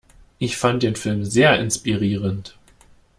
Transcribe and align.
Ich 0.39 0.57
fand 0.57 0.81
den 0.81 0.95
Film 0.95 1.23
sehr 1.25 1.59
inspirierend. 1.59 2.55